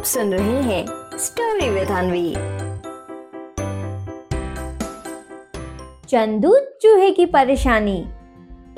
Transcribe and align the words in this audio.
आप 0.00 0.06
सुन 0.06 0.32
रहे 0.34 0.60
हैं 0.62 1.18
स्टोरी 1.18 1.68
विद 1.70 1.88
अनवी 1.88 2.30
चंदू 6.08 6.54
चूहे 6.82 7.10
की 7.10 7.26
परेशानी। 7.26 7.96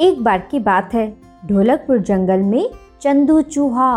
एक 0.00 0.22
बार 0.24 0.38
की 0.50 0.58
बात 0.58 0.94
है, 0.94 1.06
ढोलकपुर 1.46 1.98
जंगल 1.98 2.40
में 2.40 2.68
चंदू 3.02 3.40
चूहा 3.42 3.92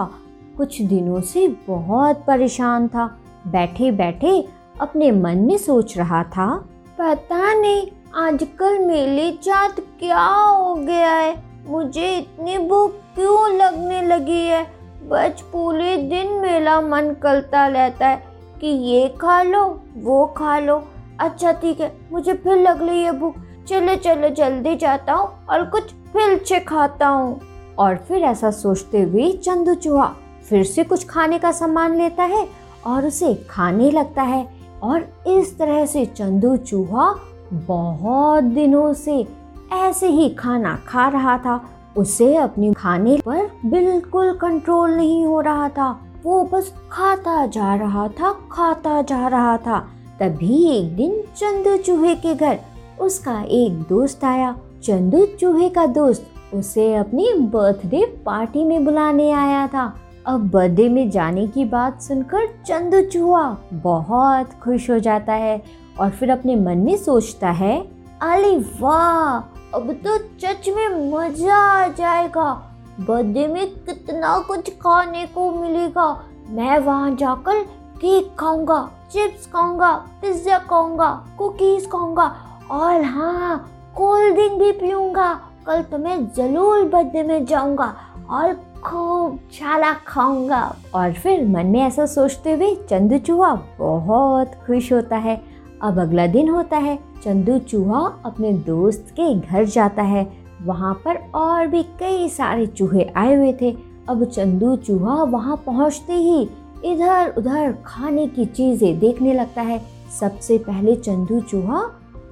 कुछ 0.57 0.81
दिनों 0.81 1.21
से 1.21 1.47
बहुत 1.67 2.23
परेशान 2.27 2.87
था। 2.87 3.07
बैठे 3.47 3.91
बैठे 3.93 4.37
अपने 4.81 5.11
मन 5.11 5.37
में 5.39 5.57
सोच 5.57 5.97
रहा 5.97 6.23
था, 6.23 6.55
पता 6.99 7.53
नहीं 7.53 7.87
आजकल 8.17 8.79
मेले 8.79 9.31
चाँद 9.31 9.85
क्या 9.99 10.25
हो 10.25 10.73
गया 10.75 11.13
है, 11.13 11.35
मुझे 11.67 12.17
इतनी 12.17 12.57
भूख 12.67 13.03
क्यों 13.15 13.49
लगने 13.55 14.01
लगी 14.07 14.41
है? 14.41 14.65
बस 15.05 15.41
पूरे 15.51 15.95
दिन 15.97 16.31
मेरा 16.41 16.79
मन 16.81 17.13
करता 17.23 17.65
रहता 17.67 18.07
है 18.07 18.23
कि 18.61 18.67
ये 18.67 19.07
खा 19.21 19.41
लो, 19.43 19.63
वो 19.97 20.25
खा 20.37 20.57
लो। 20.59 20.81
अच्छा 21.19 21.51
ठीक 21.51 21.81
है, 21.81 21.91
मुझे 22.11 22.33
फिर 22.33 22.57
लग 22.57 22.81
रही 22.81 23.03
है 23.03 23.11
भूख। 23.19 23.35
चले 23.67 23.95
चले, 23.95 24.29
जल्दी 24.29 24.75
जाता 24.75 25.13
हूँ 25.13 25.29
और 25.49 25.65
कुछ 25.65 25.91
फिर 26.13 26.37
से 26.45 26.59
खाता 26.59 27.07
हूँ। 27.07 27.39
और 27.79 27.95
फिर 27.97 28.23
ऐसा 28.23 28.51
सोचते 28.51 29.01
हुए 29.01 29.31
चंदू 29.31 29.73
चूहा 29.75 30.13
फिर 30.49 30.63
से 30.63 30.83
कुछ 30.83 31.05
खाने 31.07 31.39
का 31.39 31.51
सामान 31.51 31.95
लेता 31.95 32.23
है 32.23 32.47
और 32.87 33.05
उसे 33.05 33.33
खाने 33.49 33.91
लगता 33.91 34.21
है। 34.21 34.47
और 34.83 35.07
इस 35.27 35.57
तरह 35.57 35.85
से 35.85 36.05
चंदू 36.05 36.55
चूहा 36.57 37.13
बहुत 37.53 38.43
दिनों 38.43 38.93
से 38.93 39.25
ऐसे 39.73 40.07
ही 40.07 40.29
खाना 40.29 40.75
खा 40.87 41.07
रहा 41.07 41.37
था। 41.37 41.55
उसे 41.97 42.35
अपने 42.35 42.73
खाने 42.73 43.17
पर 43.17 43.51
बिल्कुल 43.65 44.33
कंट्रोल 44.33 44.91
नहीं 44.91 45.25
हो 45.25 45.41
रहा 45.41 45.69
था। 45.69 45.99
वो 46.23 46.43
बस 46.43 46.73
खाता 46.91 47.45
जा 47.45 47.75
रहा 47.75 48.07
था, 48.07 48.31
खाता 48.51 49.01
जा 49.01 49.27
रहा 49.27 49.57
था। 49.57 49.79
तभी 50.19 50.71
एक 50.71 50.95
दिन 50.95 51.21
चंदू 51.37 51.77
चूहे 51.77 52.15
के 52.15 52.35
घर 52.35 52.59
उसका 53.01 53.41
एक 53.41 53.73
दोस्त 53.89 54.23
आया। 54.23 54.55
चंदू 54.83 55.25
चूहे 55.25 55.69
का 55.69 55.85
दोस्त 55.85 56.27
उसे 56.53 56.95
अपनी 56.95 57.33
बर्थडे 57.33 58.23
पार्टी 58.25 58.63
में 58.63 58.85
बुलाने 58.85 59.31
आया 59.31 59.67
था। 59.67 59.93
अब 60.25 60.49
बर्थडे 60.49 60.89
में 60.89 61.09
जाने 61.09 61.47
की 61.47 61.65
बात 61.65 62.01
सुनकर 62.01 62.47
चंदू 62.65 63.01
चूहा 63.01 63.57
बहुत 63.73 64.49
खुश 64.63 64.89
हो 64.89 64.99
जाता 64.99 65.33
है 65.33 65.63
और 65.99 66.09
फिर 66.09 66.29
अपने 66.29 66.55
मन 66.55 66.77
में 66.77 66.97
सोचता 66.97 67.49
है 67.49 67.94
अरे 68.21 68.55
वाह, 68.79 69.37
अब 69.75 69.91
तो 70.05 70.17
चच 70.39 70.67
में 70.69 71.11
मज़ा 71.11 71.55
आ 71.55 71.87
जाएगा। 71.87 72.51
बर्थडे 72.99 73.47
में 73.47 73.67
कितना 73.75 74.37
कुछ 74.39 74.69
खाने 74.77 75.25
को 75.25 75.51
मिलेगा। 75.51 76.07
मैं 76.49 76.77
वहाँ 76.79 77.15
जाकर 77.15 77.61
केक 78.01 78.35
खाऊँगा, 78.39 78.79
चिप्स 79.11 79.45
खाऊँगा, 79.51 79.91
पिज्जा 80.21 80.57
खाऊँगा, 80.59 81.09
कुकीज 81.37 81.89
खाऊँगा 81.91 82.35
और 82.71 83.01
हाँ 83.03 83.57
कोल्ड 83.95 84.33
ड्रिंक 84.35 84.59
भी 84.59 84.71
पीऊँगा। 84.71 85.33
कल 85.67 85.81
तो 85.81 85.97
मैं 85.97 86.17
ज़रूर 86.33 86.83
बर्थडे 86.85 87.23
में 87.23 87.45
जाऊँगा 87.45 87.93
और 88.31 88.53
खूब 88.83 89.39
छाला 89.53 89.91
खाऊँगा। 90.07 90.63
और 90.95 91.13
फिर 91.13 91.45
मन 91.47 91.65
में 91.65 91.81
ऐसा 91.81 92.05
सोचते 92.05 92.53
हुए 92.53 92.75
चंदू 92.89 93.17
चूहा 93.17 93.53
बहुत 93.79 94.51
खुश 94.67 94.91
होता 94.93 95.17
है। 95.17 95.41
अब 95.83 95.99
अगला 95.99 96.25
दिन 96.27 96.49
होता 96.49 96.77
है। 96.77 96.97
चंदू 97.25 97.57
चूहा 97.59 97.99
अपने 98.25 98.51
दोस्त 98.53 99.07
के 99.11 99.33
घर 99.35 99.65
जाता 99.65 100.03
है। 100.03 100.25
वहाँ 100.61 100.93
पर 101.05 101.17
और 101.35 101.67
भी 101.67 101.81
कई 101.99 102.27
सारे 102.29 102.65
चूहे 102.67 103.03
आए 103.15 103.35
हुए 103.35 103.53
थे। 103.61 103.71
अब 104.09 104.23
चंदू 104.25 104.75
चूहा 104.77 105.23
वहाँ 105.23 105.55
पहुँचते 105.65 106.13
ही 106.13 106.41
इधर 106.85 107.33
उधर 107.37 107.71
खाने 107.85 108.27
की 108.27 108.45
चीज़ें 108.45 108.99
देखने 108.99 109.33
लगता 109.33 109.61
है। 109.61 109.79
सबसे 110.19 110.57
पहले 110.57 110.95
चंदू 110.95 111.39
चूहा 111.41 111.81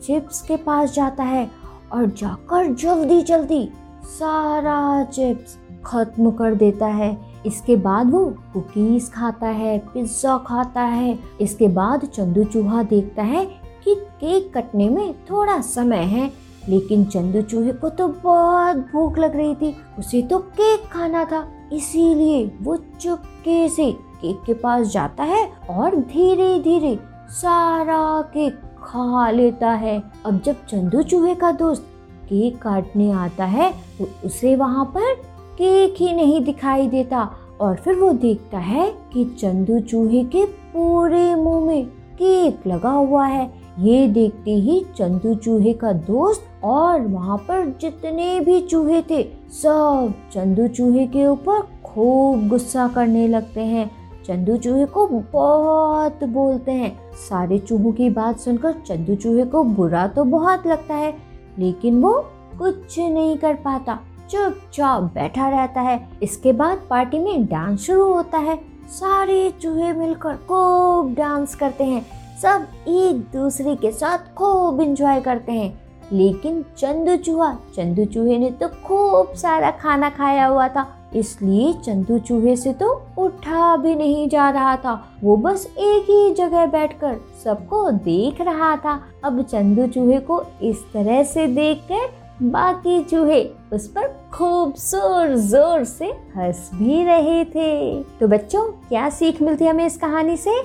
चिप्स 0.04 0.42
के 0.42 0.56
पास 0.58 0.94
जाता 0.94 1.24
है 1.24 1.50
और 1.94 2.06
जाकर 2.12 2.74
जल्दी 2.74 3.22
जल्दी 3.22 3.68
सारा 4.10 5.04
चिप्स 5.06 5.58
खत्म 5.86 6.32
कर 6.32 6.56
देता 6.56 6.88
है। 6.88 7.18
इसके 7.46 7.76
बाद 7.78 8.12
वो 8.12 8.26
कुकीज 8.54 9.10
खाता 9.12 9.48
है, 9.48 9.78
पिज़्ज़ा 9.94 10.38
खाता 10.48 10.82
है। 10.82 11.18
इसके 11.42 11.68
बाद 11.70 12.06
चंदू 12.06 12.44
चूहा 12.44 12.84
देखता 12.84 13.24
है 13.24 13.46
कि 13.86 13.96
केक 13.96 14.52
कटने 14.56 14.90
में 14.90 15.14
थोड़ा 15.26 15.60
समय 15.62 16.04
है, 16.06 16.32
लेकिन 16.70 17.04
चंदू 17.06 17.42
चूहे 17.42 17.72
को 17.72 17.90
तो 17.90 18.08
बहुत 18.08 18.78
भूख 18.92 19.18
लग 19.18 19.36
रही 19.36 19.56
थी। 19.56 19.76
उसे 20.00 20.22
तो 20.22 20.40
केक 20.40 20.88
खाना 20.92 21.24
था, 21.26 21.48
इसीलिए 21.74 22.46
वो 22.62 22.76
चुपके 23.02 23.68
से 23.70 23.92
केक 23.92 24.42
के 24.46 24.54
पास 24.54 24.88
जाता 24.88 25.24
है 25.24 25.46
और 25.70 25.96
धीरे 25.96 26.60
धीरे 26.60 26.98
सारा 27.32 28.22
केक 28.34 28.62
खा 28.84 29.30
लेता 29.32 29.72
है। 29.72 30.02
अब 30.26 30.42
जब 30.42 30.66
चंदू 30.66 31.02
चूहे 31.04 31.36
का 31.36 31.52
दोस्त 31.52 31.88
केक 32.26 32.58
काटने 32.58 33.12
आता 33.12 33.46
है 33.46 33.72
तो 33.98 34.08
उसे 34.26 34.56
वहाँ 34.56 34.86
पर 34.96 35.14
केक 35.58 35.96
ही 35.98 36.14
नहीं 36.14 36.44
दिखाई 36.44 36.88
देता 36.88 37.24
और 37.62 37.76
फिर 37.76 37.96
वो 37.96 38.12
देखता 38.14 38.58
है 38.60 38.90
कि 39.14 39.26
चंदू 39.40 39.80
चूहे 39.82 40.24
के 40.26 40.46
पूरे 40.46 41.34
मुँह 41.36 41.66
में 41.66 41.86
केक 42.14 42.68
लगा 42.68 42.90
हुआ 42.90 43.26
है। 43.26 43.46
ये 43.80 44.08
देखते 44.08 44.52
ही 44.52 44.80
चंदू 44.98 45.34
चूहे 45.36 45.74
का 45.74 45.92
दोस्त 45.92 46.46
और 46.64 47.02
वहाँ 47.02 47.38
पर 47.38 47.66
जितने 47.82 48.40
भी 48.40 48.60
चूहे 48.62 49.02
थे, 49.02 49.24
सब 49.52 50.14
चंदू 50.34 50.68
चूहे 50.68 51.06
के 51.08 51.26
ऊपर 51.28 51.62
खूब 51.84 52.48
गुस्सा 52.48 52.88
करने 52.88 53.28
लगते 53.28 53.62
हैं। 53.62 53.90
चंदू 54.26 54.58
चूहे 54.58 54.86
को 54.86 55.08
बहुत 55.08 56.24
बोलते 56.24 56.72
हैं। 56.72 57.12
सारे 57.20 57.60
चूहों 57.60 57.92
की 57.92 58.10
बात 58.10 58.40
सुनकर 58.40 58.74
चंदू 58.88 59.16
चूहे 59.16 59.46
को 59.46 59.64
बुरा 59.64 60.08
तो 60.08 60.24
बहुत 60.24 60.68
लगता 60.68 60.96
है, 60.96 61.14
लेकिन 61.60 62.02
वो 62.02 62.14
कुछ 62.60 63.00
नहीं 63.00 63.38
कर 63.38 63.54
पाता। 63.56 64.00
चुपचाप 64.30 65.04
बैठा 65.04 65.50
रहता 65.50 65.82
है। 65.82 66.00
इसके 66.24 66.54
बाद 66.54 66.82
पार्टी 66.90 67.20
में 67.20 67.46
डांस 67.46 67.80
शुरू 67.80 68.14
होता 68.14 68.38
है। 68.38 68.60
सारे 68.90 69.50
चूहे 69.62 69.94
मिलकर 69.94 70.36
खूब 70.48 71.14
डांस 71.14 71.56
करते 71.56 71.84
हैं। 71.84 72.06
सब 72.42 72.68
एक 72.90 73.18
दूसरे 73.34 73.76
के 73.76 73.92
साथ 73.92 74.34
खूब 74.36 74.82
इंजॉय 74.82 75.22
करते 75.22 75.52
हैं। 75.52 75.82
लेकिन 76.12 76.64
चंदू 76.78 77.16
चूहा 77.18 77.52
चंदू 77.76 78.06
चूहे 78.06 78.38
ने 78.38 78.50
तो 78.52 78.68
खूब 78.86 79.34
सारा 79.36 79.70
खाना 79.74 80.10
खाया 80.10 80.46
हुआ 80.46 80.68
था, 80.68 80.86
इसलिए 81.16 81.72
चंदू 81.76 82.18
चूहे 82.20 82.56
से 82.56 82.74
तो 82.74 82.90
उठा 83.18 83.76
भी 83.78 83.94
नहीं 83.96 84.28
जा 84.30 84.50
रहा 84.50 84.76
था। 84.78 84.94
वो 85.24 85.38
बस 85.38 85.66
एक 85.70 86.10
ही 86.10 86.34
जगह 86.36 86.66
बैठकर 86.68 87.18
सबको 87.44 87.90
देख 87.92 88.42
रहा 88.42 88.76
था। 88.78 89.00
अब 89.24 89.42
चंदू 89.44 89.88
चूहे 89.88 90.20
को 90.22 90.42
इस 90.64 90.84
तरह 90.94 91.24
से 91.24 91.48
देखकर 91.50 92.12
बाकी 92.44 93.04
चूहे 93.04 93.44
उस 93.74 93.88
पर 93.88 94.08
खूब 94.34 94.74
ज़ोर 94.80 95.36
ज़ोर 95.38 95.84
से 95.86 96.06
हंस 96.38 96.70
भी 96.74 97.04
रहे 97.04 97.44
थे। 97.46 98.04
तो 98.20 98.28
बच्चों, 98.28 98.64
क्या 98.88 99.10
सीख 99.10 99.42
मिलती 99.42 99.66
है 99.66 99.72
हमें 99.72 99.86
इस 99.86 99.98
कहानी 99.98 100.38
से? 100.38 100.62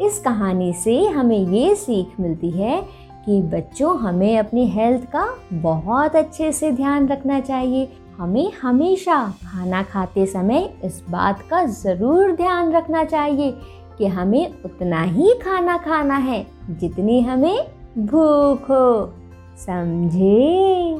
इस 0.00 0.18
कहानी 0.20 0.72
से 0.72 1.04
हमें 1.06 1.38
ये 1.38 1.74
सीख 1.74 2.20
मिलती 2.20 2.50
है 2.50 2.80
कि 3.26 3.40
बच्चों, 3.42 3.98
हमें 3.98 4.38
अपनी 4.38 4.66
हेल्थ 4.66 5.04
का 5.04 5.26
बहुत 5.52 6.16
अच्छे 6.16 6.52
से 6.52 6.70
ध्यान 6.72 7.08
रखना 7.08 7.40
चाहिए। 7.40 7.92
हमें 8.18 8.52
हमेशा 8.52 9.16
खाना 9.44 9.82
खाते 9.82 10.26
समय 10.26 10.74
इस 10.84 11.02
बात 11.10 11.42
का 11.50 11.64
ज़रूर 11.64 12.32
ध्यान 12.32 12.72
रखना 12.72 13.04
चाहिए 13.04 13.52
कि 13.98 14.06
हमें 14.06 14.62
उतना 14.64 15.02
ही 15.02 15.34
खाना 15.34 15.76
खाना 15.78 16.16
है 16.16 16.46
जितनी 16.70 17.20
हमें 17.20 17.66
भूख 17.98 18.70
हो। 18.70 19.12
समझे? 19.58 20.94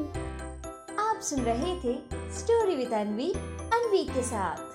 आप 0.98 1.20
सुन 1.20 1.41
रहे 1.41 1.75
थे 1.75 1.94
स्टोरी 2.38 2.76
विद 2.76 2.92
अनवी 2.92 3.32
अनवी 3.75 4.04
के 4.04 4.22
साथ। 4.22 4.71